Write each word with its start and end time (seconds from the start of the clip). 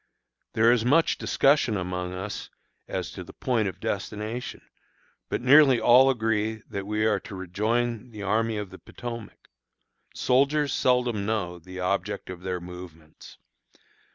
There 0.53 0.71
is 0.71 0.83
much 0.83 1.19
discussion 1.19 1.77
among 1.77 2.11
us 2.11 2.49
as 2.87 3.11
to 3.11 3.23
the 3.23 3.33
point 3.33 3.67
of 3.67 3.79
destination, 3.79 4.63
but 5.29 5.41
nearly 5.43 5.79
all 5.79 6.09
agree 6.09 6.63
that 6.71 6.87
we 6.87 7.05
are 7.05 7.19
to 7.19 7.35
rejoin 7.35 8.09
the 8.09 8.23
Army 8.23 8.57
of 8.57 8.71
the 8.71 8.79
Potomac. 8.79 9.47
Soldiers 10.15 10.73
seldom 10.73 11.27
know 11.27 11.59
the 11.59 11.79
object 11.81 12.31
of 12.31 12.41
their 12.41 12.59
movements. 12.59 13.37